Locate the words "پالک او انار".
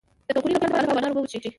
0.73-1.09